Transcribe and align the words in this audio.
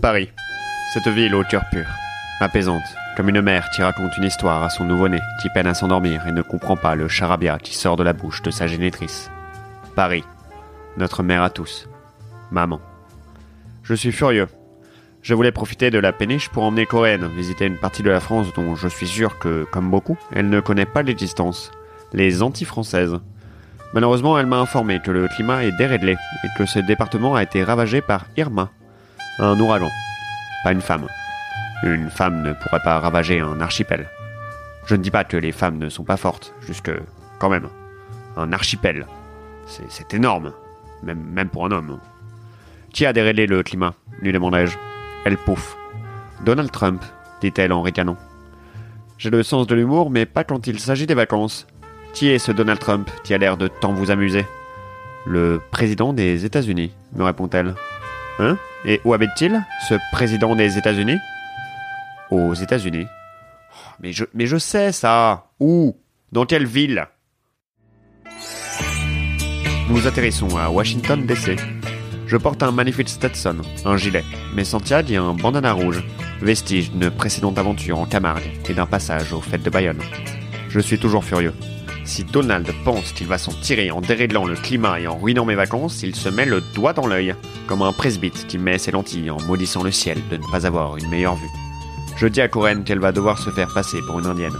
Paris. 0.00 0.30
Cette 0.94 1.08
ville 1.08 1.34
aux 1.34 1.44
cœur 1.44 1.62
pur. 1.70 1.84
Apaisante, 2.40 2.82
comme 3.16 3.28
une 3.28 3.42
mère 3.42 3.68
qui 3.68 3.82
raconte 3.82 4.16
une 4.16 4.24
histoire 4.24 4.62
à 4.62 4.70
son 4.70 4.84
nouveau-né 4.84 5.20
qui 5.42 5.50
peine 5.50 5.66
à 5.66 5.74
s'endormir 5.74 6.26
et 6.26 6.32
ne 6.32 6.40
comprend 6.40 6.74
pas 6.74 6.94
le 6.94 7.06
charabia 7.06 7.58
qui 7.58 7.74
sort 7.74 7.96
de 7.96 8.02
la 8.02 8.14
bouche 8.14 8.40
de 8.40 8.50
sa 8.50 8.66
génitrice. 8.66 9.30
Paris. 9.94 10.24
Notre 10.96 11.22
mère 11.22 11.42
à 11.42 11.50
tous. 11.50 11.86
Maman. 12.50 12.80
Je 13.82 13.92
suis 13.92 14.10
furieux. 14.10 14.48
Je 15.20 15.34
voulais 15.34 15.52
profiter 15.52 15.90
de 15.90 15.98
la 15.98 16.12
péniche 16.12 16.48
pour 16.48 16.62
emmener 16.62 16.86
Coréenne 16.86 17.28
visiter 17.36 17.66
une 17.66 17.76
partie 17.76 18.02
de 18.02 18.10
la 18.10 18.20
France 18.20 18.54
dont 18.54 18.76
je 18.76 18.88
suis 18.88 19.06
sûr 19.06 19.38
que, 19.38 19.64
comme 19.70 19.90
beaucoup, 19.90 20.16
elle 20.32 20.48
ne 20.48 20.60
connaît 20.60 20.86
pas 20.86 21.02
l'existence. 21.02 21.70
Les 22.14 22.42
anti-françaises. 22.42 23.18
Malheureusement, 23.92 24.38
elle 24.38 24.46
m'a 24.46 24.60
informé 24.60 25.00
que 25.04 25.10
le 25.10 25.28
climat 25.28 25.64
est 25.64 25.76
déréglé 25.76 26.12
et 26.12 26.48
que 26.56 26.64
ce 26.64 26.78
département 26.78 27.34
a 27.34 27.42
été 27.42 27.62
ravagé 27.62 28.00
par 28.00 28.24
Irma. 28.38 28.70
Un 29.42 29.58
ouragan. 29.58 29.90
Pas 30.62 30.72
une 30.72 30.82
femme. 30.82 31.06
Une 31.82 32.10
femme 32.10 32.42
ne 32.42 32.52
pourrait 32.52 32.82
pas 32.84 32.98
ravager 33.00 33.40
un 33.40 33.60
archipel. 33.62 34.06
Je 34.84 34.94
ne 34.94 35.02
dis 35.02 35.10
pas 35.10 35.24
que 35.24 35.38
les 35.38 35.50
femmes 35.50 35.78
ne 35.78 35.88
sont 35.88 36.04
pas 36.04 36.18
fortes, 36.18 36.52
juste 36.60 36.82
que, 36.82 37.00
quand 37.38 37.48
même, 37.48 37.68
un 38.36 38.52
archipel, 38.52 39.06
c'est 39.66 40.12
énorme, 40.12 40.52
même, 41.02 41.48
pour 41.48 41.64
un 41.64 41.70
homme. 41.70 41.98
Qui 42.92 43.06
a 43.06 43.14
déréglé 43.14 43.46
le 43.46 43.62
climat 43.62 43.94
lui 44.20 44.32
demandai-je. 44.32 44.76
Elle 45.24 45.38
pouffe. 45.38 45.74
Donald 46.44 46.70
Trump, 46.70 47.02
dit-elle 47.40 47.72
en 47.72 47.80
ricanant. 47.80 48.18
J'ai 49.16 49.30
le 49.30 49.42
sens 49.42 49.66
de 49.66 49.74
l'humour, 49.74 50.10
mais 50.10 50.26
pas 50.26 50.44
quand 50.44 50.66
il 50.66 50.78
s'agit 50.80 51.06
des 51.06 51.14
vacances. 51.14 51.66
Qui 52.12 52.28
est 52.28 52.38
ce 52.38 52.52
Donald 52.52 52.80
Trump 52.80 53.08
qui 53.24 53.32
a 53.32 53.38
l'air 53.38 53.56
de 53.56 53.68
tant 53.68 53.92
vous 53.92 54.10
amuser? 54.10 54.44
Le 55.26 55.62
président 55.70 56.12
des 56.12 56.44
États-Unis, 56.44 56.92
me 57.14 57.24
répond-elle. 57.24 57.74
Hein? 58.38 58.58
Et 58.84 59.00
où 59.04 59.12
habite-t-il, 59.12 59.62
ce 59.88 59.94
président 60.12 60.56
des 60.56 60.78
États-Unis? 60.78 61.18
Aux 62.30 62.54
États-Unis. 62.54 63.06
Oh, 63.08 63.90
mais 64.00 64.12
je, 64.12 64.24
mais 64.34 64.46
je 64.46 64.56
sais 64.56 64.92
ça. 64.92 65.50
Où? 65.60 65.96
Dans 66.32 66.46
quelle 66.46 66.66
ville? 66.66 67.06
Nous 69.90 70.06
atterrissons 70.06 70.56
à 70.56 70.70
Washington 70.70 71.26
DC. 71.26 71.58
Je 72.26 72.36
porte 72.36 72.62
un 72.62 72.70
magnifique 72.70 73.08
Stetson, 73.08 73.56
un 73.84 73.96
gilet, 73.96 74.24
mes 74.54 74.64
Santiago 74.64 75.12
et 75.12 75.16
un 75.16 75.34
bandana 75.34 75.72
rouge, 75.72 76.04
vestige 76.40 76.92
d'une 76.92 77.10
précédente 77.10 77.58
aventure 77.58 77.98
en 77.98 78.06
Camargue 78.06 78.48
et 78.68 78.72
d'un 78.72 78.86
passage 78.86 79.32
aux 79.32 79.40
fêtes 79.40 79.64
de 79.64 79.70
Bayonne. 79.70 80.00
Je 80.68 80.78
suis 80.78 80.98
toujours 80.98 81.24
furieux. 81.24 81.54
Si 82.10 82.24
Donald 82.24 82.68
pense 82.84 83.12
qu'il 83.12 83.28
va 83.28 83.38
s'en 83.38 83.52
tirer 83.52 83.92
en 83.92 84.00
déréglant 84.00 84.44
le 84.44 84.56
climat 84.56 84.98
et 84.98 85.06
en 85.06 85.16
ruinant 85.16 85.44
mes 85.44 85.54
vacances, 85.54 86.02
il 86.02 86.16
se 86.16 86.28
met 86.28 86.44
le 86.44 86.60
doigt 86.74 86.92
dans 86.92 87.06
l'œil, 87.06 87.36
comme 87.68 87.82
un 87.82 87.92
presbyte 87.92 88.48
qui 88.48 88.58
met 88.58 88.78
ses 88.78 88.90
lentilles 88.90 89.30
en 89.30 89.40
maudissant 89.42 89.84
le 89.84 89.92
ciel 89.92 90.18
de 90.28 90.36
ne 90.36 90.50
pas 90.50 90.66
avoir 90.66 90.96
une 90.96 91.08
meilleure 91.08 91.36
vue. 91.36 91.48
Je 92.16 92.26
dis 92.26 92.40
à 92.40 92.48
Corinne 92.48 92.82
qu'elle 92.82 92.98
va 92.98 93.12
devoir 93.12 93.38
se 93.38 93.50
faire 93.50 93.72
passer 93.72 93.98
pour 94.08 94.18
une 94.18 94.26
indienne. 94.26 94.56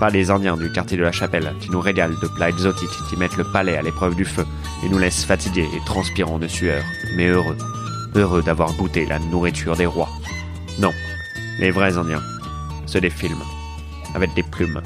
Pas 0.00 0.08
les 0.08 0.30
indiens 0.30 0.56
du 0.56 0.72
quartier 0.72 0.96
de 0.96 1.02
la 1.02 1.12
chapelle 1.12 1.52
qui 1.60 1.68
nous 1.70 1.80
régalent 1.82 2.18
de 2.22 2.26
plats 2.26 2.48
exotiques 2.48 2.88
qui 3.10 3.18
mettent 3.18 3.36
le 3.36 3.44
palais 3.52 3.76
à 3.76 3.82
l'épreuve 3.82 4.16
du 4.16 4.24
feu 4.24 4.46
et 4.82 4.88
nous 4.88 4.98
laissent 4.98 5.26
fatigués 5.26 5.68
et 5.76 5.84
transpirants 5.84 6.38
de 6.38 6.48
sueur, 6.48 6.82
mais 7.16 7.26
heureux. 7.26 7.58
Heureux 8.14 8.42
d'avoir 8.42 8.74
goûté 8.78 9.04
la 9.04 9.18
nourriture 9.18 9.76
des 9.76 9.84
rois. 9.84 10.08
Non, 10.78 10.94
les 11.60 11.70
vrais 11.70 11.98
indiens. 11.98 12.22
Ceux 12.86 13.02
des 13.02 13.10
films. 13.10 13.44
Avec 14.14 14.32
des 14.32 14.42
plumes. 14.42 14.80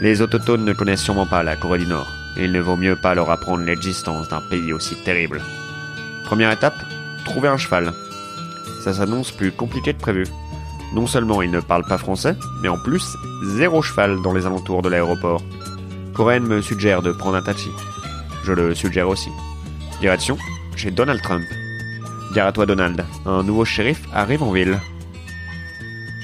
Les 0.00 0.22
autochtones 0.22 0.64
ne 0.64 0.72
connaissent 0.72 1.02
sûrement 1.02 1.26
pas 1.26 1.42
la 1.42 1.56
Corée 1.56 1.78
du 1.78 1.86
Nord, 1.86 2.08
il 2.36 2.52
ne 2.52 2.60
vaut 2.60 2.76
mieux 2.76 2.96
pas 2.96 3.14
leur 3.14 3.30
apprendre 3.30 3.64
l'existence 3.64 4.28
d'un 4.28 4.40
pays 4.40 4.72
aussi 4.72 4.96
terrible. 5.04 5.42
Première 6.24 6.52
étape, 6.52 6.76
trouver 7.24 7.48
un 7.48 7.56
cheval. 7.56 7.92
Ça 8.82 8.94
s'annonce 8.94 9.30
plus 9.30 9.52
compliqué 9.52 9.92
que 9.92 10.00
prévu. 10.00 10.26
Non 10.94 11.06
seulement 11.06 11.42
ils 11.42 11.50
ne 11.50 11.60
parlent 11.60 11.84
pas 11.84 11.98
français, 11.98 12.36
mais 12.62 12.68
en 12.68 12.78
plus, 12.78 13.16
zéro 13.56 13.82
cheval 13.82 14.22
dans 14.22 14.32
les 14.32 14.46
alentours 14.46 14.80
de 14.80 14.88
l'aéroport. 14.88 15.42
Coréenne 16.14 16.46
me 16.46 16.62
suggère 16.62 17.02
de 17.02 17.12
prendre 17.12 17.36
un 17.36 17.42
taxi. 17.42 17.68
Je 18.44 18.52
le 18.52 18.74
suggère 18.74 19.08
aussi. 19.08 19.30
Direction, 20.00 20.38
chez 20.76 20.90
Donald 20.90 21.20
Trump. 21.20 21.44
Gare 22.32 22.46
à 22.46 22.52
toi 22.52 22.64
Donald, 22.64 23.04
un 23.26 23.42
nouveau 23.42 23.64
shérif 23.64 24.00
arrive 24.14 24.42
en 24.42 24.52
ville. 24.52 24.78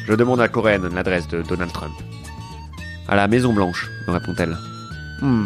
Je 0.06 0.14
demande 0.14 0.40
à 0.40 0.48
Coréenne 0.48 0.88
l'adresse 0.94 1.28
de 1.28 1.42
Donald 1.42 1.72
Trump. 1.72 1.94
À 3.08 3.14
la 3.14 3.28
Maison 3.28 3.52
Blanche, 3.52 3.88
me 4.08 4.12
répond-elle. 4.12 4.56
Hmm. 5.20 5.44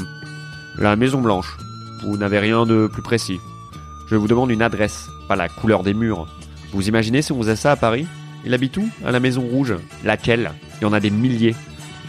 La 0.78 0.97
Maison 0.97 1.21
Blanche. 1.21 1.56
Vous 2.03 2.16
n'avez 2.16 2.38
rien 2.38 2.65
de 2.65 2.88
plus 2.91 3.03
précis. 3.03 3.38
Je 4.09 4.16
vous 4.16 4.28
demande 4.28 4.50
une 4.50 4.62
adresse, 4.62 5.09
pas 5.28 5.37
la 5.37 5.48
couleur 5.48 5.82
des 5.82 5.93
murs. 5.93 6.26
Vous 6.72 6.88
imaginez 6.88 7.21
si 7.21 7.32
on 7.32 7.38
faisait 7.38 7.56
ça 7.56 7.72
à 7.72 7.76
Paris? 7.76 8.06
Il 8.47 8.54
habite 8.54 8.78
où 8.78 8.88
À 9.04 9.10
la 9.10 9.21
Maison 9.21 9.43
Rouge? 9.43 9.75
Laquelle? 10.04 10.53
Il 10.81 10.84
y 10.84 10.87
en 10.87 10.94
a 10.94 11.00
des 11.00 11.10
milliers. 11.10 11.54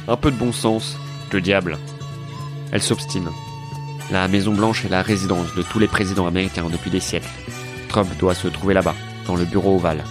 Un 0.08 0.16
peu 0.16 0.32
de 0.32 0.38
bon 0.38 0.54
sens. 0.54 0.98
Le 1.34 1.42
diable. 1.42 1.78
Elle 2.72 2.82
s'obstine. 2.82 3.28
La 4.10 4.28
Maison 4.30 4.54
Blanche 4.54 4.86
est 4.86 4.90
la 4.90 5.02
résidence 5.02 5.54
de 5.56 5.64
tous 5.64 5.80
les 5.80 5.88
présidents 5.88 6.28
américains 6.28 6.70
depuis 6.72 6.92
des 6.92 7.00
siècles. 7.02 7.30
Trump 7.90 8.10
doit 8.20 8.36
se 8.36 8.48
trouver 8.48 8.74
là-bas, 8.74 8.96
dans 9.28 9.36
le 9.36 9.44
bureau 9.44 9.76
ovale. 9.76 10.04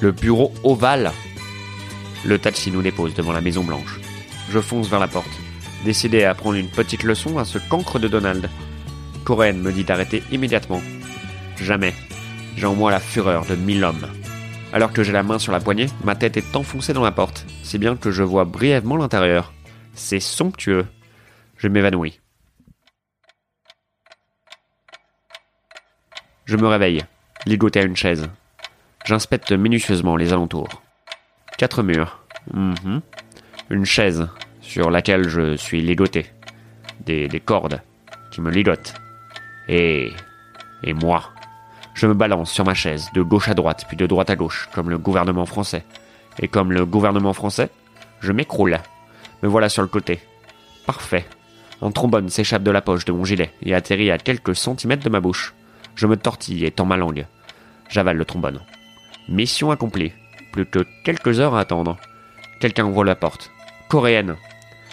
Le 0.00 0.10
bureau 0.10 0.52
ovale? 0.64 1.12
Le 2.24 2.38
taxi 2.38 2.70
nous 2.70 2.82
dépose 2.82 3.14
devant 3.14 3.32
la 3.32 3.40
Maison 3.40 3.64
Blanche. 3.64 4.00
Je 4.50 4.60
fonce 4.60 4.88
vers 4.88 5.00
la 5.00 5.08
porte, 5.08 5.30
décidé 5.84 6.24
à 6.24 6.34
prendre 6.34 6.56
une 6.56 6.68
petite 6.68 7.02
leçon 7.02 7.38
à 7.38 7.44
ce 7.44 7.58
cancre 7.58 7.98
de 7.98 8.08
Donald. 8.08 8.48
Corinne 9.24 9.60
me 9.60 9.72
dit 9.72 9.84
d'arrêter 9.84 10.22
immédiatement. 10.32 10.82
Jamais. 11.56 11.94
J'ai 12.56 12.66
en 12.66 12.74
moi 12.74 12.90
la 12.90 13.00
fureur 13.00 13.44
de 13.46 13.54
mille 13.54 13.84
hommes. 13.84 14.08
Alors 14.72 14.92
que 14.92 15.02
j'ai 15.02 15.12
la 15.12 15.22
main 15.22 15.38
sur 15.38 15.52
la 15.52 15.60
poignée, 15.60 15.86
ma 16.04 16.14
tête 16.14 16.36
est 16.36 16.56
enfoncée 16.56 16.92
dans 16.92 17.04
la 17.04 17.12
porte, 17.12 17.46
si 17.62 17.78
bien 17.78 17.96
que 17.96 18.10
je 18.10 18.22
vois 18.22 18.44
brièvement 18.44 18.96
l'intérieur. 18.96 19.52
C'est 19.94 20.20
somptueux. 20.20 20.86
Je 21.56 21.68
m'évanouis. 21.68 22.20
Je 26.44 26.56
me 26.56 26.66
réveille, 26.66 27.04
ligoté 27.46 27.80
à 27.80 27.84
une 27.84 27.96
chaise. 27.96 28.28
J'inspecte 29.04 29.52
minutieusement 29.52 30.16
les 30.16 30.32
alentours. 30.32 30.82
Quatre 31.58 31.82
murs. 31.82 32.20
Mhm. 32.54 33.00
Une 33.70 33.84
chaise 33.84 34.28
sur 34.60 34.92
laquelle 34.92 35.28
je 35.28 35.56
suis 35.56 35.82
ligoté. 35.82 36.26
Des, 37.04 37.26
des 37.26 37.40
cordes 37.40 37.82
qui 38.30 38.40
me 38.40 38.50
ligotent. 38.50 38.94
Et. 39.68 40.12
Et 40.84 40.94
moi. 40.94 41.24
Je 41.94 42.06
me 42.06 42.14
balance 42.14 42.52
sur 42.52 42.64
ma 42.64 42.74
chaise, 42.74 43.08
de 43.12 43.22
gauche 43.22 43.48
à 43.48 43.54
droite, 43.54 43.86
puis 43.88 43.96
de 43.96 44.06
droite 44.06 44.30
à 44.30 44.36
gauche, 44.36 44.68
comme 44.72 44.88
le 44.88 44.98
gouvernement 44.98 45.46
français. 45.46 45.84
Et 46.38 46.46
comme 46.46 46.70
le 46.70 46.86
gouvernement 46.86 47.32
français, 47.32 47.70
je 48.20 48.30
m'écroule. 48.30 48.78
Me 49.42 49.48
voilà 49.48 49.68
sur 49.68 49.82
le 49.82 49.88
côté. 49.88 50.20
Parfait. 50.86 51.26
Un 51.82 51.90
trombone 51.90 52.28
s'échappe 52.28 52.62
de 52.62 52.70
la 52.70 52.82
poche 52.82 53.04
de 53.04 53.10
mon 53.10 53.24
gilet 53.24 53.52
et 53.62 53.74
atterrit 53.74 54.12
à 54.12 54.18
quelques 54.18 54.54
centimètres 54.54 55.02
de 55.02 55.10
ma 55.10 55.18
bouche. 55.18 55.54
Je 55.96 56.06
me 56.06 56.16
tortille 56.16 56.64
et 56.64 56.70
tends 56.70 56.86
ma 56.86 56.96
langue. 56.96 57.26
J'avale 57.88 58.16
le 58.16 58.24
trombone. 58.24 58.60
Mission 59.28 59.72
accomplie 59.72 60.12
plus 60.52 60.66
que 60.66 60.86
quelques 61.04 61.40
heures 61.40 61.54
à 61.54 61.60
attendre. 61.60 61.96
Quelqu'un 62.60 62.86
ouvre 62.86 63.04
la 63.04 63.14
porte. 63.14 63.50
Coréenne. 63.88 64.36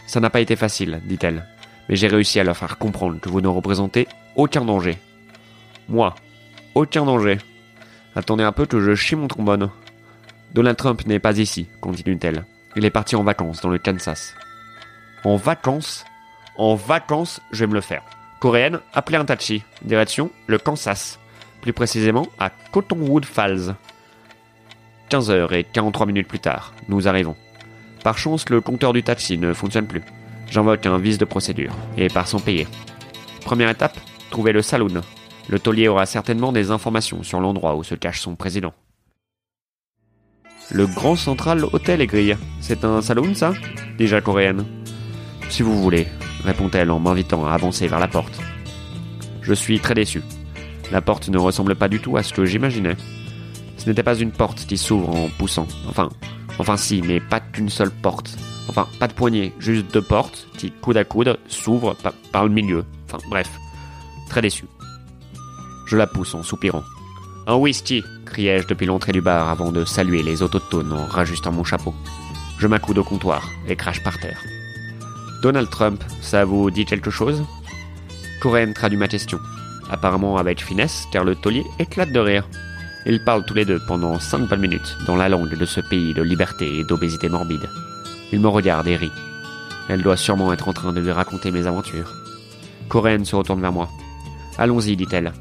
Ça 0.07 0.19
n'a 0.19 0.29
pas 0.29 0.39
été 0.39 0.55
facile, 0.55 1.01
dit-elle, 1.05 1.47
mais 1.89 1.95
j'ai 1.95 2.07
réussi 2.07 2.39
à 2.39 2.43
leur 2.43 2.55
faire 2.55 2.77
comprendre 2.77 3.19
que 3.19 3.29
vous 3.29 3.41
ne 3.41 3.47
représentez 3.47 4.07
aucun 4.35 4.63
danger. 4.63 4.97
Moi, 5.89 6.13
aucun 6.75 7.05
danger. 7.05 7.37
Attendez 8.15 8.43
un 8.43 8.51
peu 8.51 8.65
que 8.65 8.79
je 8.79 8.95
chie 8.95 9.15
mon 9.15 9.27
trombone. 9.27 9.69
Donald 10.53 10.77
Trump 10.77 11.05
n'est 11.05 11.19
pas 11.19 11.37
ici, 11.37 11.67
continue-t-elle. 11.81 12.45
Il 12.75 12.85
est 12.85 12.91
parti 12.91 13.15
en 13.15 13.23
vacances 13.23 13.61
dans 13.61 13.69
le 13.69 13.79
Kansas. 13.79 14.35
En 15.23 15.37
vacances? 15.37 16.05
En 16.57 16.75
vacances, 16.75 17.41
je 17.51 17.61
vais 17.61 17.67
me 17.67 17.73
le 17.73 17.81
faire. 17.81 18.03
Coréenne, 18.39 18.79
appelez 18.93 19.17
un 19.17 19.25
taxi. 19.25 19.63
Direction, 19.81 20.29
le 20.47 20.57
Kansas. 20.57 21.19
Plus 21.61 21.73
précisément, 21.73 22.27
à 22.39 22.51
Cottonwood 22.71 23.25
Falls. 23.25 23.75
15 25.15 25.31
heures 25.31 25.53
et 25.53 25.63
43 25.63 26.07
minutes 26.07 26.27
plus 26.27 26.41
tard, 26.41 26.73
nous 26.89 27.07
arrivons. 27.07 27.37
Par 28.03 28.17
chance, 28.17 28.49
le 28.49 28.59
compteur 28.59 28.91
du 28.91 29.01
taxi 29.01 29.37
ne 29.37 29.53
fonctionne 29.53 29.87
plus. 29.87 30.01
J'invoque 30.51 30.85
un 30.85 30.97
vice 30.97 31.17
de 31.17 31.23
procédure, 31.23 31.73
et 31.95 32.09
par 32.09 32.27
son 32.27 32.37
payer. 32.37 32.67
Première 33.45 33.69
étape, 33.69 33.97
trouver 34.29 34.51
le 34.51 34.61
saloon. 34.61 35.01
Le 35.47 35.57
taulier 35.57 35.87
aura 35.87 36.05
certainement 36.05 36.51
des 36.51 36.69
informations 36.69 37.23
sur 37.23 37.39
l'endroit 37.39 37.77
où 37.77 37.83
se 37.85 37.95
cache 37.95 38.19
son 38.19 38.35
président. 38.35 38.73
Le 40.69 40.85
Grand 40.85 41.15
Central 41.15 41.63
Hotel 41.63 42.01
est 42.01 42.07
grillé. 42.07 42.35
C'est 42.59 42.83
un 42.83 43.01
saloon, 43.01 43.35
ça? 43.35 43.53
Déjà 43.97 44.19
coréenne. 44.19 44.65
Si 45.47 45.63
vous 45.63 45.81
voulez, 45.81 46.07
répond-elle 46.43 46.91
en 46.91 46.99
m'invitant 46.99 47.45
à 47.45 47.53
avancer 47.53 47.87
vers 47.87 47.99
la 48.01 48.09
porte. 48.09 48.37
Je 49.41 49.53
suis 49.53 49.79
très 49.79 49.93
déçu. 49.93 50.21
La 50.91 50.99
porte 50.99 51.29
ne 51.29 51.37
ressemble 51.37 51.75
pas 51.75 51.87
du 51.87 52.01
tout 52.01 52.17
à 52.17 52.23
ce 52.23 52.33
que 52.33 52.43
j'imaginais. 52.43 52.97
Ce 53.85 53.91
n'était 53.91 54.01
pas 54.01 54.17
une 54.17 54.31
porte 54.31 54.65
qui 54.65 54.79
s'ouvre 54.79 55.15
en 55.15 55.29
poussant. 55.37 55.67
Enfin, 55.87 56.09
enfin 56.57 56.75
si, 56.75 57.03
mais 57.03 57.19
pas 57.19 57.39
qu'une 57.39 57.69
seule 57.69 57.91
porte. 57.91 58.35
Enfin, 58.67 58.87
pas 58.99 59.07
de 59.07 59.13
poignée, 59.13 59.53
juste 59.59 59.93
deux 59.93 60.01
portes 60.01 60.47
qui, 60.57 60.71
coude 60.71 60.97
à 60.97 61.03
coude, 61.03 61.37
s'ouvrent 61.47 61.95
par, 62.31 62.45
le 62.45 62.49
milieu. 62.49 62.83
Enfin, 63.05 63.19
bref, 63.29 63.47
très 64.27 64.41
déçu. 64.41 64.65
Je 65.85 65.97
la 65.97 66.07
pousse 66.07 66.33
en 66.33 66.41
soupirant. 66.41 66.81
Un 67.45 67.57
whisky 67.57 68.03
criai-je 68.25 68.67
depuis 68.67 68.87
l'entrée 68.87 69.11
du 69.11 69.21
bar 69.21 69.49
avant 69.49 69.71
de 69.71 69.85
saluer 69.85 70.23
les 70.23 70.41
autochtones 70.41 70.91
en 70.91 71.05
rajustant 71.05 71.51
mon 71.51 71.63
chapeau. 71.63 71.93
Je 72.57 72.65
m'accoude 72.65 72.97
au 72.97 73.03
comptoir 73.03 73.47
et 73.67 73.75
crache 73.75 74.03
par 74.03 74.17
terre. 74.17 74.41
Donald 75.43 75.69
Trump, 75.69 76.03
ça 76.21 76.43
vous 76.43 76.71
dit 76.71 76.85
quelque 76.85 77.11
chose? 77.11 77.45
Coréen 78.41 78.73
traduit 78.73 78.97
ma 78.97 79.07
question, 79.07 79.39
apparemment 79.91 80.37
avec 80.37 80.63
finesse 80.63 81.05
car 81.11 81.23
le 81.23 81.35
taulier 81.35 81.63
éclate 81.77 82.11
de 82.11 82.19
rire. 82.19 82.49
Ils 83.07 83.23
parlent 83.23 83.45
tous 83.45 83.53
les 83.53 83.65
deux 83.65 83.79
pendant 83.87 84.19
cinq 84.19 84.49
bonnes 84.49 84.61
minutes 84.61 84.97
dans 85.05 85.15
la 85.15 85.29
langue 85.29 85.55
de 85.55 85.65
ce 85.65 85.79
pays 85.79 86.13
de 86.13 86.23
liberté 86.23 86.79
et 86.79 86.83
d'obésité 86.83 87.29
morbide. 87.29 87.69
Il 88.31 88.39
me 88.39 88.47
regarde 88.47 88.87
et 88.87 88.95
rit. 88.95 89.11
Elle 89.89 90.01
doit 90.01 90.17
sûrement 90.17 90.51
être 90.51 90.67
en 90.67 90.73
train 90.73 90.91
de 90.91 90.99
lui 90.99 91.11
raconter 91.11 91.51
mes 91.51 91.67
aventures. 91.67 92.11
Coréenne 92.89 93.25
se 93.25 93.35
retourne 93.35 93.61
vers 93.61 93.71
moi. 93.71 93.89
Allons-y, 94.57 94.95
dit-elle. 94.95 95.33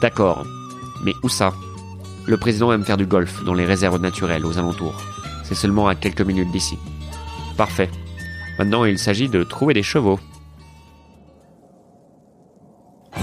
D'accord. 0.00 0.44
Mais 1.04 1.12
où 1.22 1.28
ça? 1.28 1.52
Le 2.26 2.36
président 2.36 2.72
aime 2.72 2.84
faire 2.84 2.96
du 2.96 3.06
golf 3.06 3.44
dans 3.44 3.54
les 3.54 3.64
réserves 3.64 4.00
naturelles 4.00 4.44
aux 4.44 4.58
alentours. 4.58 5.00
C'est 5.44 5.54
seulement 5.54 5.86
à 5.86 5.94
quelques 5.94 6.22
minutes 6.22 6.50
d'ici. 6.50 6.76
Parfait. 7.56 7.90
Maintenant, 8.58 8.84
il 8.84 8.98
s'agit 8.98 9.28
de 9.28 9.44
trouver 9.44 9.74
des 9.74 9.84
chevaux. 9.84 10.18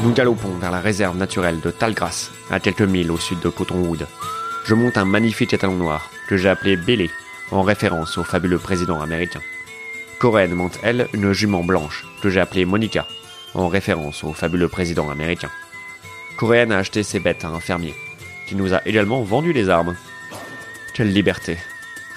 Nous 0.03 0.11
galopons 0.11 0.49
vers 0.59 0.69
la 0.71 0.81
réserve 0.81 1.15
naturelle 1.15 1.61
de 1.61 1.71
Talgrass, 1.71 2.29
à 2.51 2.59
quelques 2.59 2.81
milles 2.81 3.09
au 3.09 3.17
sud 3.17 3.39
de 3.39 3.47
Cottonwood. 3.47 4.05
Je 4.65 4.75
monte 4.75 4.97
un 4.97 5.05
magnifique 5.05 5.53
étalon 5.53 5.75
noir, 5.75 6.09
que 6.27 6.35
j'ai 6.35 6.49
appelé 6.49 6.75
Bélé, 6.75 7.09
en 7.51 7.61
référence 7.61 8.17
au 8.17 8.25
fabuleux 8.25 8.57
président 8.57 8.99
américain. 8.99 9.39
Corinne 10.19 10.55
monte, 10.55 10.77
elle, 10.83 11.07
une 11.13 11.31
jument 11.31 11.63
blanche, 11.63 12.05
que 12.21 12.29
j'ai 12.29 12.41
appelée 12.41 12.65
Monica, 12.65 13.07
en 13.53 13.69
référence 13.69 14.25
au 14.25 14.33
fabuleux 14.33 14.67
président 14.67 15.09
américain. 15.09 15.49
Coréenne 16.35 16.73
a 16.73 16.79
acheté 16.79 17.01
ses 17.01 17.21
bêtes 17.21 17.45
à 17.45 17.47
un 17.47 17.61
fermier, 17.61 17.95
qui 18.45 18.55
nous 18.55 18.73
a 18.73 18.85
également 18.85 19.21
vendu 19.21 19.53
des 19.53 19.69
armes. 19.69 19.95
Quelle 20.93 21.13
liberté. 21.13 21.57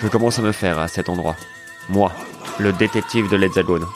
Je 0.01 0.09
commence 0.09 0.41
à 0.41 0.43
me 0.43 0.51
faire 0.51 0.81
à 0.81 0.89
cet 0.89 1.09
endroit. 1.09 1.37
Moi, 1.89 2.11
le 2.59 2.73
détective 2.73 3.31
de 3.31 3.37
l'Hexagone. 3.37 3.87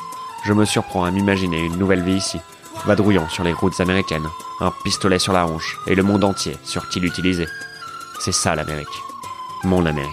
Je 0.44 0.52
me 0.52 0.64
surprends 0.64 1.04
à 1.04 1.10
m'imaginer 1.10 1.58
une 1.58 1.76
nouvelle 1.76 2.04
vie 2.04 2.18
ici, 2.18 2.38
vadrouillant 2.86 3.28
sur 3.28 3.44
les 3.44 3.52
routes 3.52 3.80
américaines, 3.80 4.26
un 4.60 4.72
pistolet 4.84 5.18
sur 5.18 5.32
la 5.32 5.46
hanche 5.46 5.78
et 5.86 5.94
le 5.94 6.02
monde 6.02 6.24
entier 6.24 6.56
sur 6.64 6.88
qui 6.88 7.00
l'utiliser. 7.00 7.46
C'est 8.20 8.32
ça 8.32 8.54
l'Amérique. 8.54 8.88
Mon 9.64 9.86
Amérique. 9.86 10.10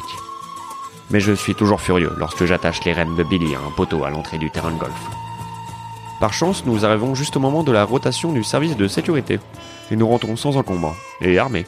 Mais 1.09 1.19
je 1.19 1.31
suis 1.31 1.55
toujours 1.55 1.81
furieux 1.81 2.11
lorsque 2.17 2.45
j'attache 2.45 2.83
les 2.83 2.93
rênes 2.93 3.15
de 3.15 3.23
Billy 3.23 3.55
à 3.55 3.59
un 3.59 3.71
poteau 3.71 4.03
à 4.03 4.09
l'entrée 4.09 4.37
du 4.37 4.51
terrain 4.51 4.71
de 4.71 4.77
golf. 4.77 4.93
Par 6.19 6.33
chance, 6.33 6.65
nous 6.65 6.83
arrivons 6.83 7.15
juste 7.15 7.37
au 7.37 7.39
moment 7.39 7.63
de 7.63 7.71
la 7.71 7.83
rotation 7.83 8.33
du 8.33 8.43
service 8.43 8.75
de 8.75 8.87
sécurité, 8.87 9.39
et 9.91 9.95
nous 9.95 10.07
rentrons 10.07 10.35
sans 10.35 10.57
encombre, 10.57 10.95
et 11.21 11.37
armés. 11.37 11.67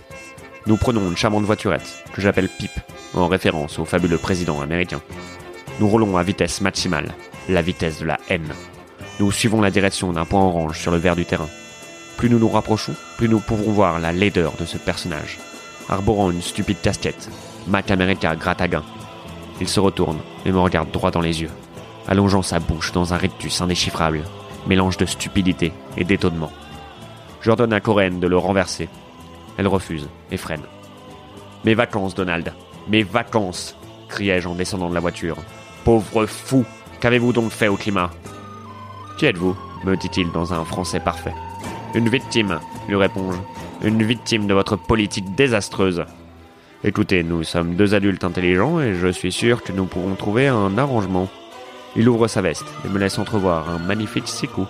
Nous 0.66 0.76
prenons 0.76 1.08
une 1.08 1.16
charmante 1.16 1.46
voiturette, 1.46 2.04
que 2.14 2.22
j'appelle 2.22 2.50
Pip, 2.50 2.72
en 3.14 3.28
référence 3.28 3.80
au 3.80 3.86
fabuleux 3.86 4.18
président 4.18 4.60
américain. 4.60 5.02
Nous 5.80 5.88
roulons 5.88 6.18
à 6.18 6.24
vitesse 6.24 6.62
maximale, 6.62 7.14
la 7.48 7.62
vitesse 7.62 8.00
de 8.00 8.06
la 8.06 8.18
haine. 8.30 8.54
Nous 9.20 9.32
suivons 9.34 9.60
la 9.60 9.70
direction 9.70 10.14
d'un 10.14 10.24
point 10.24 10.42
orange 10.42 10.80
sur 10.80 10.92
le 10.92 10.98
vert 10.98 11.18
du 11.18 11.26
terrain. 11.26 11.50
Plus 12.16 12.30
nous 12.30 12.40
nous 12.40 12.48
rapprochons, 12.48 12.94
plus 13.18 13.28
nous 13.28 13.42
pouvons 13.42 13.72
voir 13.74 14.00
la 14.00 14.14
laideur 14.14 14.54
de 14.58 14.66
ce 14.66 14.78
personnage. 14.78 15.38
Arborant 15.90 16.32
une 16.32 16.42
stupide 16.42 16.80
casquette, 16.82 17.30
Mac 17.68 17.92
America 17.92 18.34
Il 19.60 19.68
se 19.68 19.80
retourne 19.82 20.20
et 20.46 20.52
me 20.54 20.60
regarde 20.60 20.92
droit 20.92 21.12
dans 21.12 21.20
les 21.20 21.42
yeux, 21.42 21.50
allongeant 22.08 22.42
sa 22.42 22.60
bouche 22.60 22.94
dans 22.94 23.14
un 23.14 23.18
rictus 23.18 23.60
indéchiffrable, 23.60 24.24
mélange 24.68 24.96
de 24.98 25.06
stupidité 25.06 25.74
et 25.98 26.06
d'étonnement. 26.06 26.52
J'ordonne 27.42 27.74
à 27.74 27.82
Corinne 27.82 28.22
de 28.22 28.28
le 28.28 28.38
renverser. 28.38 28.88
Elle 29.58 29.68
refuse 29.68 30.08
et 30.32 30.38
freine. 30.38 30.64
Mes 31.66 31.74
vacances, 31.74 32.16
Donald. 32.16 32.54
Mes 32.88 33.04
vacances 33.04 33.76
criai-je 34.08 34.48
en 34.48 34.56
descendant 34.56 34.90
de 34.90 34.94
la 34.94 35.02
voiture. 35.02 35.38
Pauvre 35.84 36.26
fou 36.26 36.66
Qu'avez-vous 37.02 37.34
donc 37.34 37.52
fait 37.52 37.68
au 37.68 37.76
climat? 37.78 38.12
Qui 39.20 39.26
êtes-vous 39.26 39.54
me 39.84 39.98
dit-il 39.98 40.32
dans 40.32 40.54
un 40.54 40.64
français 40.64 41.02
parfait. 41.02 41.34
Une 41.94 42.08
victime, 42.08 42.58
lui 42.88 42.96
réponds-je. 42.96 43.38
Une 43.86 44.02
victime 44.02 44.48
de 44.48 44.54
votre 44.54 44.78
politique 44.78 45.36
désastreuse. 45.36 46.06
Écoutez, 46.86 47.24
nous 47.24 47.44
sommes 47.44 47.76
deux 47.76 47.94
adultes 47.96 48.24
intelligents 48.24 48.80
et 48.80 48.94
je 48.94 49.10
suis 49.10 49.34
sûr 49.34 49.62
que 49.62 49.74
nous 49.74 49.84
pourrons 49.84 50.16
trouver 50.16 50.48
un 50.48 50.78
arrangement. 50.78 51.28
Il 51.98 52.08
ouvre 52.08 52.28
sa 52.28 52.42
veste 52.42 52.64
et 52.86 52.88
me 52.88 52.98
laisse 52.98 53.20
entrevoir 53.20 53.70
un 53.70 53.80
magnifique 53.80 54.30
sicou. 54.30 54.66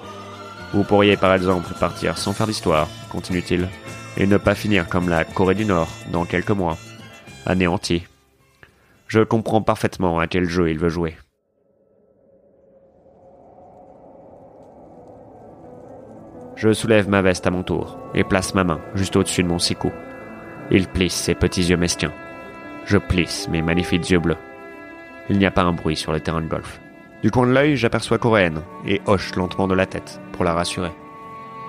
Vous 0.73 0.83
pourriez 0.83 1.15
par 1.15 1.35
exemple 1.35 1.71
partir 1.79 2.17
sans 2.17 2.33
faire 2.33 2.47
d'histoire, 2.47 2.87
continue-t-il, 3.11 3.69
et 4.17 4.25
ne 4.25 4.37
pas 4.37 4.55
finir 4.55 4.89
comme 4.89 5.09
la 5.09 5.25
Corée 5.25 5.53
du 5.53 5.65
Nord 5.65 5.89
dans 6.11 6.25
quelques 6.25 6.49
mois. 6.49 6.79
Anéanti. 7.45 8.01
Je 9.07 9.19
comprends 9.19 9.61
parfaitement 9.61 10.17
à 10.17 10.25
quel 10.25 10.49
jeu 10.49 10.71
il 10.71 10.79
veut 10.79 10.89
jouer. 10.89 11.15
Je 16.59 16.73
soulève 16.73 17.07
ma 17.07 17.21
veste 17.21 17.47
à 17.47 17.51
mon 17.51 17.63
tour 17.63 17.97
et 18.13 18.25
place 18.25 18.53
ma 18.53 18.65
main 18.65 18.81
juste 18.93 19.15
au-dessus 19.15 19.43
de 19.43 19.47
mon 19.47 19.59
sicou. 19.59 19.93
Il 20.71 20.89
plisse 20.89 21.13
ses 21.13 21.33
petits 21.33 21.63
yeux 21.63 21.77
mesquiens. 21.77 22.11
Je 22.83 22.97
plisse 22.97 23.47
mes 23.47 23.61
magnifiques 23.61 24.09
yeux 24.09 24.19
bleus. 24.19 24.35
Il 25.29 25.37
n'y 25.37 25.45
a 25.45 25.51
pas 25.51 25.61
un 25.61 25.71
bruit 25.71 25.95
sur 25.95 26.11
le 26.11 26.19
terrain 26.19 26.41
de 26.41 26.49
golf. 26.49 26.81
Du 27.23 27.31
coin 27.31 27.47
de 27.47 27.53
l'œil, 27.53 27.77
j'aperçois 27.77 28.17
Coréenne 28.17 28.59
et 28.85 28.99
hoche 29.05 29.35
lentement 29.35 29.69
de 29.69 29.73
la 29.73 29.85
tête 29.85 30.19
pour 30.33 30.43
la 30.43 30.53
rassurer. 30.53 30.91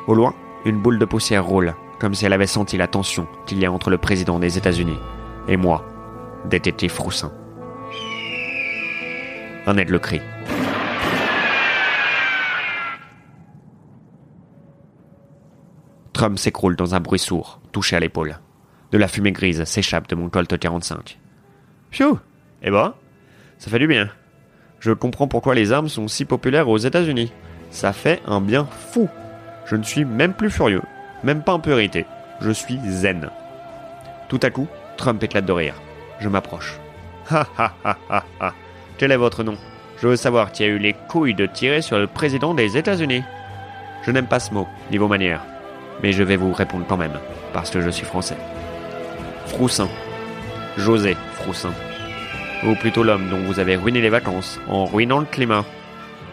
Au 0.09 0.15
loin, 0.15 0.35
une 0.65 0.83
boule 0.83 0.99
de 0.99 1.05
poussière 1.05 1.45
roule, 1.45 1.73
comme 2.01 2.15
si 2.15 2.27
elle 2.27 2.33
avait 2.33 2.49
senti 2.49 2.77
la 2.77 2.89
tension 2.89 3.29
qu'il 3.47 3.61
y 3.61 3.67
a 3.67 3.71
entre 3.71 3.91
le 3.91 3.99
président 3.99 4.41
des 4.41 4.59
États-Unis 4.59 4.99
et 5.47 5.57
moi, 5.57 5.85
détective 6.47 6.91
Froussin. 6.91 7.31
Un 9.69 9.77
aide 9.77 9.91
le 9.91 10.01
cri. 10.01 10.21
Trump 16.21 16.39
s'écroule 16.39 16.77
dans 16.77 16.95
un 16.95 17.01
bruit 17.01 17.19
sourd, 17.19 17.61
touché 17.73 17.97
à 17.97 18.01
l'épaule. 18.01 18.41
De 18.93 18.99
la 18.99 19.09
fumée 19.09 19.33
grise 19.33 19.65
s'échappe 19.65 20.07
de 20.07 20.15
mon 20.15 20.29
Colt 20.29 20.59
45. 20.59 21.19
Phew 21.93 22.19
Eh 22.63 22.71
ben, 22.71 22.93
ça 23.57 23.71
fait 23.71 23.79
du 23.79 23.87
bien. 23.87 24.11
Je 24.81 24.93
comprends 24.93 25.29
pourquoi 25.29 25.55
les 25.55 25.73
armes 25.73 25.89
sont 25.89 26.09
si 26.09 26.27
populaires 26.27 26.69
aux 26.69 26.77
États-Unis. 26.77 27.33
Ça 27.71 27.95
fait 27.95 28.21
un 28.27 28.43
bien 28.43 28.67
fou. 28.67 29.09
Je 29.65 29.77
ne 29.77 29.83
suis 29.83 30.05
même 30.05 30.35
plus 30.35 30.51
furieux, 30.51 30.83
même 31.25 31.43
pas 31.43 31.53
un 31.53 31.59
peu 31.59 31.71
irrité. 31.71 32.05
Je 32.43 32.51
suis 32.51 32.79
zen. 32.87 33.31
Tout 34.29 34.41
à 34.43 34.51
coup, 34.51 34.69
Trump 34.99 35.23
éclate 35.23 35.47
de 35.47 35.53
rire. 35.53 35.81
Je 36.21 36.29
m'approche. 36.29 36.79
Ha 37.31 37.47
ha 37.57 37.73
ha 37.83 37.97
ha 38.11 38.25
ha. 38.41 38.55
Quel 38.99 39.13
est 39.13 39.17
votre 39.17 39.43
nom? 39.43 39.57
Je 39.97 40.07
veux 40.07 40.17
savoir 40.17 40.53
qui 40.53 40.65
a 40.65 40.67
eu 40.67 40.77
les 40.77 40.93
couilles 40.93 41.33
de 41.33 41.47
tirer 41.47 41.81
sur 41.81 41.99
le 41.99 42.07
président 42.07 42.53
des 42.53 42.77
États-Unis. 42.77 43.23
Je 44.03 44.11
n'aime 44.11 44.27
pas 44.27 44.39
ce 44.39 44.53
mot, 44.53 44.69
niveau 44.91 45.09
manière 45.09 45.41
mais 46.03 46.13
je 46.13 46.23
vais 46.23 46.37
vous 46.37 46.53
répondre 46.53 46.85
quand 46.89 46.97
même, 46.97 47.19
parce 47.53 47.71
que 47.71 47.81
je 47.81 47.91
suis 47.91 48.07
français. 48.07 48.37
Froussin. 49.47 49.89
José 50.77 51.17
Froussin. 51.35 51.73
Ou 52.67 52.75
plutôt 52.75 53.03
l'homme 53.03 53.29
dont 53.31 53.41
vous 53.41 53.59
avez 53.59 53.77
ruiné 53.77 54.01
les 54.01 54.11
vacances, 54.11 54.61
en 54.69 54.85
ruinant 54.85 55.19
le 55.19 55.27
climat. 55.27 55.65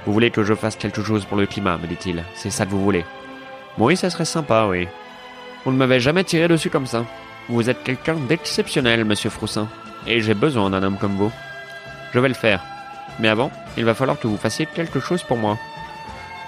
Vous 0.06 0.14
voulez 0.14 0.32
que 0.32 0.44
je 0.44 0.54
fasse 0.54 0.76
quelque 0.76 1.04
chose 1.04 1.26
pour 1.26 1.38
le 1.38 1.46
climat, 1.46 1.78
me 1.78 1.88
dit-il. 1.88 2.24
C'est 2.36 2.50
ça 2.50 2.66
que 2.66 2.72
vous 2.72 2.84
voulez. 2.84 3.06
Oui, 3.78 3.96
ça 3.98 4.10
serait 4.10 4.26
sympa, 4.26 4.68
oui. 4.70 4.88
On 5.66 5.72
ne 5.72 5.78
m'avait 5.78 6.00
jamais 6.00 6.24
tiré 6.24 6.48
dessus 6.48 6.70
comme 6.70 6.88
ça. 6.88 7.06
Vous 7.50 7.70
êtes 7.70 7.84
quelqu'un 7.84 8.16
d'exceptionnel, 8.16 9.06
monsieur 9.06 9.30
Froussin. 9.30 9.68
Et 10.06 10.22
j'ai 10.22 10.34
besoin 10.34 10.70
d'un 10.70 10.84
homme 10.84 10.98
comme 10.98 11.16
vous. 11.16 11.32
Je 12.14 12.20
vais 12.20 12.30
le 12.30 12.34
faire. 12.34 12.64
Mais 13.20 13.28
avant, 13.28 13.52
il 13.78 13.86
va 13.86 13.94
falloir 13.94 14.20
que 14.20 14.28
vous 14.28 14.38
fassiez 14.38 14.66
quelque 14.66 15.00
chose 15.00 15.24
pour 15.24 15.38
moi. 15.38 15.58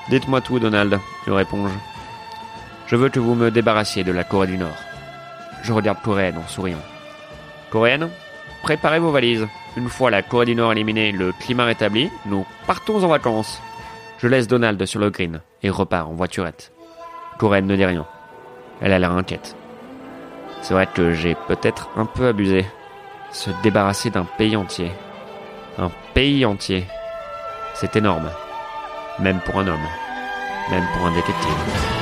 Dites-moi 0.09 0.41
tout, 0.41 0.59
Donald, 0.59 0.97
lui 1.25 1.33
réponds-je. 1.33 1.98
Je 2.89 2.95
veux 2.95 3.09
que 3.09 3.19
vous 3.19 3.35
me 3.35 3.51
débarrassiez 3.51 4.03
de 4.03 4.11
la 4.11 4.23
Corée 4.23 4.47
du 4.47 4.57
Nord. 4.57 4.75
Je 5.61 5.73
regarde 5.73 6.01
Coréenne 6.01 6.39
en 6.39 6.47
souriant. 6.47 6.81
Coréenne, 7.69 8.09
préparez 8.63 8.97
vos 8.97 9.11
valises. 9.11 9.47
Une 9.77 9.89
fois 9.89 10.09
la 10.09 10.23
Corée 10.23 10.47
du 10.47 10.55
Nord 10.55 10.71
éliminée, 10.71 11.11
le 11.11 11.31
climat 11.31 11.65
rétabli, 11.65 12.09
nous 12.25 12.47
partons 12.65 13.03
en 13.03 13.07
vacances. 13.07 13.61
Je 14.17 14.27
laisse 14.27 14.47
Donald 14.47 14.83
sur 14.87 14.99
le 14.99 15.11
green 15.11 15.39
et 15.61 15.69
repars 15.69 16.09
en 16.09 16.13
voiturette. 16.13 16.71
Coréenne 17.37 17.67
ne 17.67 17.75
dit 17.75 17.85
rien. 17.85 18.07
Elle 18.81 18.93
a 18.93 18.97
l'air 18.97 19.11
inquiète. 19.11 19.55
C'est 20.63 20.73
vrai 20.73 20.87
que 20.87 21.13
j'ai 21.13 21.35
peut-être 21.47 21.89
un 21.95 22.05
peu 22.05 22.27
abusé. 22.27 22.65
Se 23.31 23.51
débarrasser 23.61 24.09
d'un 24.09 24.25
pays 24.25 24.55
entier. 24.55 24.91
Un 25.77 25.91
pays 26.15 26.43
entier. 26.43 26.87
C'est 27.75 27.95
énorme. 27.95 28.31
Même 29.19 29.41
pour 29.41 29.59
un 29.59 29.67
homme. 29.67 29.87
Même 30.71 30.85
pour 30.97 31.05
un 31.05 31.11
détective. 31.11 31.99